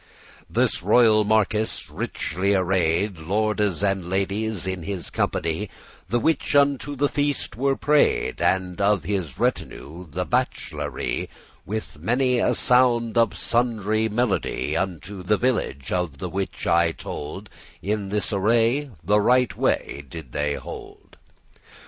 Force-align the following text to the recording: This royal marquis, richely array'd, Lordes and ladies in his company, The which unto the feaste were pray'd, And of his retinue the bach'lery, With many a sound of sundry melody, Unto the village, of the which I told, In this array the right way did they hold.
This 0.49 0.81
royal 0.81 1.23
marquis, 1.23 1.83
richely 1.87 2.55
array'd, 2.55 3.19
Lordes 3.19 3.83
and 3.83 4.09
ladies 4.09 4.65
in 4.65 4.81
his 4.81 5.11
company, 5.11 5.69
The 6.09 6.17
which 6.19 6.55
unto 6.55 6.95
the 6.95 7.07
feaste 7.07 7.55
were 7.55 7.75
pray'd, 7.75 8.41
And 8.41 8.81
of 8.81 9.03
his 9.03 9.37
retinue 9.37 10.07
the 10.09 10.25
bach'lery, 10.25 11.29
With 11.67 11.99
many 11.99 12.39
a 12.39 12.55
sound 12.55 13.15
of 13.15 13.37
sundry 13.37 14.09
melody, 14.09 14.75
Unto 14.75 15.21
the 15.21 15.37
village, 15.37 15.91
of 15.91 16.17
the 16.17 16.29
which 16.29 16.65
I 16.65 16.93
told, 16.93 17.47
In 17.83 18.09
this 18.09 18.33
array 18.33 18.89
the 19.03 19.19
right 19.21 19.55
way 19.55 20.03
did 20.09 20.31
they 20.31 20.55
hold. 20.55 21.17